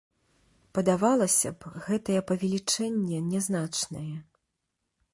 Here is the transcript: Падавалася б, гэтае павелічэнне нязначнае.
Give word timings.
Падавалася 0.77 1.51
б, 1.59 1.75
гэтае 1.89 2.17
павелічэнне 2.33 3.23
нязначнае. 3.31 4.11